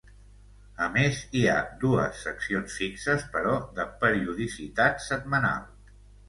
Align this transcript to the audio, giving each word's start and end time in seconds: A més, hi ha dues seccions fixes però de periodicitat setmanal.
A 0.85 0.85
més, 0.93 1.17
hi 1.39 1.43
ha 1.49 1.57
dues 1.83 2.23
seccions 2.27 2.77
fixes 2.79 3.27
però 3.37 3.53
de 3.81 3.87
periodicitat 4.07 5.05
setmanal. 5.11 5.71